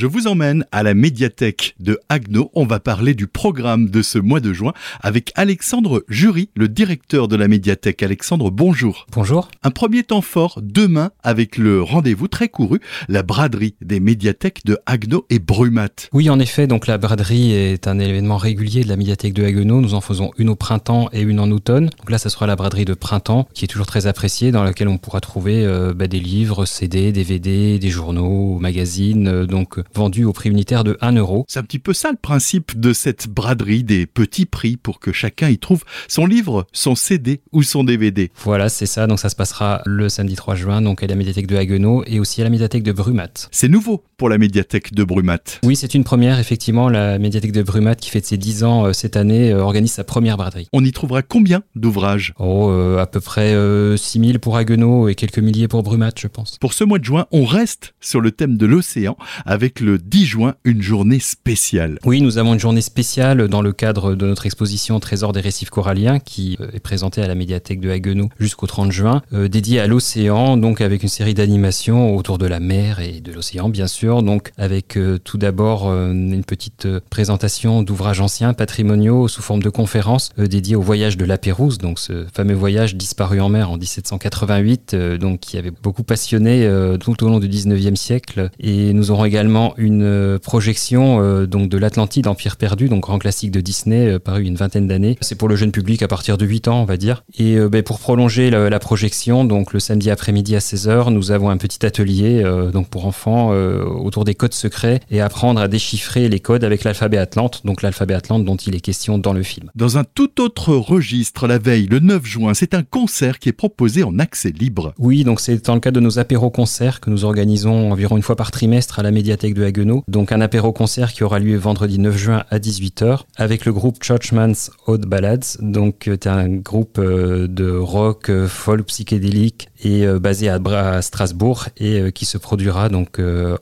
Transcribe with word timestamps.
Je 0.00 0.06
vous 0.06 0.26
emmène 0.28 0.64
à 0.72 0.82
la 0.82 0.94
médiathèque 0.94 1.74
de 1.78 2.00
Haguenau. 2.08 2.50
On 2.54 2.64
va 2.64 2.80
parler 2.80 3.12
du 3.12 3.26
programme 3.26 3.90
de 3.90 4.00
ce 4.00 4.18
mois 4.18 4.40
de 4.40 4.54
juin 4.54 4.72
avec 5.02 5.30
Alexandre 5.34 6.06
Jury, 6.08 6.48
le 6.56 6.68
directeur 6.68 7.28
de 7.28 7.36
la 7.36 7.48
médiathèque. 7.48 8.02
Alexandre, 8.02 8.50
bonjour. 8.50 9.04
Bonjour. 9.12 9.50
Un 9.62 9.70
premier 9.70 10.02
temps 10.02 10.22
fort 10.22 10.60
demain 10.62 11.10
avec 11.22 11.58
le 11.58 11.82
rendez-vous 11.82 12.28
très 12.28 12.48
couru, 12.48 12.80
la 13.08 13.22
braderie 13.22 13.74
des 13.82 14.00
médiathèques 14.00 14.64
de 14.64 14.78
Haguenau 14.86 15.26
et 15.28 15.38
Brumat. 15.38 16.08
Oui, 16.14 16.30
en 16.30 16.38
effet, 16.40 16.66
donc 16.66 16.86
la 16.86 16.96
braderie 16.96 17.52
est 17.52 17.86
un 17.86 17.98
événement 17.98 18.38
régulier 18.38 18.82
de 18.82 18.88
la 18.88 18.96
médiathèque 18.96 19.34
de 19.34 19.44
Haguenau. 19.44 19.82
Nous 19.82 19.92
en 19.92 20.00
faisons 20.00 20.30
une 20.38 20.48
au 20.48 20.56
printemps 20.56 21.10
et 21.12 21.20
une 21.20 21.40
en 21.40 21.50
automne. 21.50 21.90
Donc 21.98 22.10
là, 22.10 22.16
ça 22.16 22.30
sera 22.30 22.46
la 22.46 22.56
braderie 22.56 22.86
de 22.86 22.94
printemps 22.94 23.46
qui 23.52 23.66
est 23.66 23.68
toujours 23.68 23.86
très 23.86 24.06
appréciée, 24.06 24.50
dans 24.50 24.64
laquelle 24.64 24.88
on 24.88 24.96
pourra 24.96 25.20
trouver 25.20 25.62
euh, 25.66 25.92
bah, 25.92 26.06
des 26.06 26.20
livres, 26.20 26.64
CD, 26.64 27.12
DVD, 27.12 27.78
des 27.78 27.90
journaux, 27.90 28.58
magazines. 28.60 29.28
Euh, 29.28 29.44
donc 29.46 29.78
euh, 29.78 29.84
vendu 29.94 30.24
au 30.24 30.32
prix 30.32 30.50
unitaire 30.50 30.84
de 30.84 30.96
1 31.00 31.12
euro. 31.16 31.44
C'est 31.48 31.58
un 31.58 31.62
petit 31.62 31.78
peu 31.78 31.92
ça 31.92 32.10
le 32.10 32.16
principe 32.16 32.78
de 32.78 32.92
cette 32.92 33.28
braderie 33.28 33.82
des 33.84 34.06
petits 34.06 34.46
prix 34.46 34.76
pour 34.76 35.00
que 35.00 35.12
chacun 35.12 35.48
y 35.48 35.58
trouve 35.58 35.84
son 36.08 36.26
livre, 36.26 36.66
son 36.72 36.94
CD 36.94 37.40
ou 37.52 37.62
son 37.62 37.84
DVD. 37.84 38.30
Voilà, 38.42 38.68
c'est 38.68 38.86
ça. 38.86 39.06
Donc 39.06 39.18
ça 39.18 39.28
se 39.28 39.36
passera 39.36 39.82
le 39.86 40.08
samedi 40.08 40.34
3 40.36 40.54
juin, 40.54 40.82
donc 40.82 41.02
à 41.02 41.06
la 41.06 41.14
médiathèque 41.14 41.46
de 41.46 41.56
Haguenau 41.56 42.04
et 42.06 42.20
aussi 42.20 42.40
à 42.40 42.44
la 42.44 42.50
médiathèque 42.50 42.82
de 42.82 42.92
Brumat. 42.92 43.28
C'est 43.50 43.68
nouveau 43.68 44.04
pour 44.16 44.28
la 44.28 44.38
médiathèque 44.38 44.92
de 44.94 45.04
Brumat. 45.04 45.38
Oui, 45.64 45.76
c'est 45.76 45.94
une 45.94 46.04
première, 46.04 46.38
effectivement. 46.38 46.88
La 46.88 47.18
médiathèque 47.18 47.52
de 47.52 47.62
Brumat, 47.62 47.94
qui 47.96 48.16
de 48.20 48.24
ses 48.26 48.36
10 48.36 48.64
ans 48.64 48.84
euh, 48.86 48.92
cette 48.92 49.16
année, 49.16 49.50
euh, 49.50 49.60
organise 49.62 49.92
sa 49.92 50.04
première 50.04 50.36
braderie. 50.36 50.68
On 50.74 50.84
y 50.84 50.92
trouvera 50.92 51.22
combien 51.22 51.62
d'ouvrages 51.74 52.34
Oh, 52.38 52.68
euh, 52.70 52.98
à 52.98 53.06
peu 53.06 53.20
près 53.20 53.54
6000 53.96 54.38
pour 54.40 54.56
Haguenau 54.56 55.08
et 55.08 55.14
quelques 55.14 55.38
milliers 55.38 55.68
pour 55.68 55.82
Brumat, 55.82 56.10
je 56.18 56.26
pense. 56.26 56.58
Pour 56.60 56.72
ce 56.74 56.84
mois 56.84 56.98
de 56.98 57.04
juin, 57.04 57.26
on 57.32 57.44
reste 57.46 57.94
sur 58.00 58.20
le 58.20 58.30
thème 58.30 58.56
de 58.58 58.66
l'océan 58.66 59.16
avec 59.46 59.79
le 59.80 59.98
10 59.98 60.26
juin 60.26 60.54
une 60.64 60.82
journée 60.82 61.18
spéciale. 61.18 61.98
Oui, 62.04 62.20
nous 62.20 62.38
avons 62.38 62.54
une 62.54 62.60
journée 62.60 62.80
spéciale 62.80 63.48
dans 63.48 63.62
le 63.62 63.72
cadre 63.72 64.14
de 64.14 64.26
notre 64.26 64.46
exposition 64.46 65.00
Trésor 65.00 65.32
des 65.32 65.40
récifs 65.40 65.70
coralliens 65.70 66.18
qui 66.18 66.56
euh, 66.60 66.68
est 66.72 66.80
présentée 66.80 67.22
à 67.22 67.26
la 67.26 67.34
médiathèque 67.34 67.80
de 67.80 67.90
Haguenau 67.90 68.28
jusqu'au 68.38 68.66
30 68.66 68.92
juin, 68.92 69.22
euh, 69.32 69.48
dédiée 69.48 69.80
à 69.80 69.86
l'océan, 69.86 70.56
donc 70.56 70.80
avec 70.80 71.02
une 71.02 71.08
série 71.08 71.34
d'animations 71.34 72.14
autour 72.16 72.38
de 72.38 72.46
la 72.46 72.60
mer 72.60 73.00
et 73.00 73.20
de 73.20 73.32
l'océan 73.32 73.68
bien 73.68 73.86
sûr, 73.86 74.22
donc 74.22 74.52
avec 74.56 74.96
euh, 74.96 75.18
tout 75.22 75.38
d'abord 75.38 75.70
une 75.90 76.44
petite 76.44 76.86
présentation 77.10 77.82
d'ouvrages 77.82 78.20
anciens 78.20 78.52
patrimoniaux 78.52 79.28
sous 79.28 79.42
forme 79.42 79.62
de 79.62 79.70
conférences 79.70 80.30
dédiées 80.38 80.76
au 80.76 80.82
voyage 80.82 81.16
de 81.16 81.24
la 81.24 81.38
Pérouse, 81.38 81.78
donc 81.78 81.98
ce 81.98 82.24
fameux 82.32 82.54
voyage 82.54 82.94
disparu 82.94 83.40
en 83.40 83.48
mer 83.48 83.70
en 83.70 83.76
1788, 83.76 84.94
donc 85.20 85.40
qui 85.40 85.58
avait 85.58 85.70
beaucoup 85.82 86.02
passionné 86.02 86.68
tout 87.00 87.24
au 87.24 87.28
long 87.28 87.38
du 87.38 87.48
19e 87.48 87.96
siècle 87.96 88.50
et 88.60 88.92
nous 88.92 89.10
aurons 89.10 89.24
également 89.24 89.59
une 89.76 90.02
euh, 90.02 90.38
projection 90.38 91.20
euh, 91.20 91.46
donc 91.46 91.68
de 91.68 91.78
l'Atlantide, 91.78 92.26
Empire 92.26 92.56
perdu, 92.56 92.88
donc 92.88 93.02
grand 93.02 93.18
classique 93.18 93.50
de 93.50 93.60
Disney, 93.60 94.10
euh, 94.14 94.18
paru 94.18 94.44
une 94.44 94.54
vingtaine 94.56 94.86
d'années. 94.86 95.16
C'est 95.20 95.34
pour 95.36 95.48
le 95.48 95.56
jeune 95.56 95.72
public 95.72 96.02
à 96.02 96.08
partir 96.08 96.38
de 96.38 96.46
8 96.46 96.68
ans, 96.68 96.82
on 96.82 96.84
va 96.84 96.96
dire. 96.96 97.22
Et 97.38 97.56
ben, 97.68 97.82
pour 97.82 97.98
prolonger 97.98 98.50
la, 98.50 98.78
projection, 98.78 99.44
donc 99.44 99.72
le 99.72 99.80
samedi 99.80 100.10
après-midi 100.10 100.56
à 100.56 100.58
16h, 100.60 101.10
nous 101.12 101.30
avons 101.32 101.50
un 101.50 101.56
petit 101.56 101.84
atelier 101.84 102.42
donc 102.72 102.88
pour 102.88 103.06
enfants 103.06 103.50
autour 103.50 104.24
des 104.24 104.34
codes 104.34 104.54
secrets 104.54 105.00
et 105.10 105.20
apprendre 105.20 105.60
à 105.60 105.68
déchiffrer 105.68 106.28
les 106.28 106.40
codes 106.40 106.64
avec 106.64 106.84
l'alphabet 106.84 107.16
Atlante, 107.18 107.62
donc 107.64 107.82
l'alphabet 107.82 108.14
Atlante 108.14 108.44
dont 108.44 108.56
il 108.56 108.74
est 108.74 108.80
question 108.80 109.18
dans 109.18 109.32
le 109.32 109.42
film. 109.42 109.70
Dans 109.74 109.98
un 109.98 110.04
tout 110.04 110.40
autre 110.40 110.72
registre, 110.74 111.46
la 111.46 111.58
veille, 111.58 111.86
le 111.86 111.98
9 111.98 112.24
juin, 112.24 112.54
c'est 112.54 112.74
un 112.74 112.82
concert 112.82 113.38
qui 113.38 113.48
est 113.48 113.52
proposé 113.52 114.02
en 114.02 114.18
accès 114.18 114.50
libre. 114.50 114.94
Oui, 114.98 115.24
donc 115.24 115.40
c'est 115.40 115.64
dans 115.66 115.74
le 115.74 115.80
cadre 115.80 115.96
de 115.96 116.00
nos 116.04 116.18
apéro 116.18 116.50
concerts 116.50 117.00
que 117.00 117.10
nous 117.10 117.24
organisons 117.24 117.90
environ 117.92 118.16
une 118.16 118.22
fois 118.22 118.36
par 118.36 118.50
trimestre 118.50 118.98
à 118.98 119.02
la 119.02 119.10
médiathèque 119.10 119.49
de 119.54 119.64
Haguenau. 119.64 120.04
Donc 120.08 120.32
un 120.32 120.40
apéro-concert 120.40 121.12
qui 121.12 121.22
aura 121.24 121.38
lieu 121.38 121.56
vendredi 121.56 121.98
9 121.98 122.16
juin 122.16 122.44
à 122.50 122.58
18h 122.58 123.22
avec 123.36 123.64
le 123.66 123.72
groupe 123.72 124.02
Churchman's 124.02 124.70
Odd 124.86 125.06
Ballads. 125.06 125.56
Donc 125.60 126.02
c'est 126.04 126.26
euh, 126.26 126.32
un 126.32 126.48
groupe 126.48 126.98
euh, 126.98 127.46
de 127.48 127.70
rock, 127.70 128.28
euh, 128.30 128.46
folk 128.48 128.86
psychédélique 128.86 129.68
et 129.82 130.06
basé 130.20 130.48
à, 130.50 130.58
Strasbourg 131.00 131.68
et 131.78 132.12
qui 132.12 132.26
se 132.26 132.36
produira 132.36 132.90
donc 132.90 133.18